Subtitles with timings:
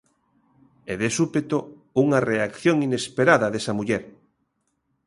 [0.91, 1.57] E de súpeto
[2.03, 4.03] unha reacción inesperada desa muller.